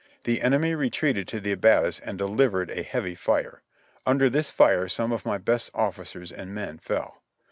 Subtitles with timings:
[0.23, 3.61] The enemy retreated to the abattis and delivered a heavy fire;
[4.03, 7.21] under this fire some of my best officers and men fell.